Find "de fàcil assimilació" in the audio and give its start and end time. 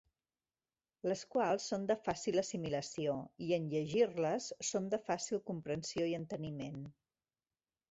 1.91-3.13